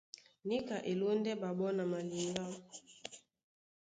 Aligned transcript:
Níka 0.47 0.77
e 0.89 0.91
lóndɛ́ 0.99 1.39
ɓaɓɔ́ 1.41 1.71
na 1.77 1.83
maliŋgá. 1.91 2.45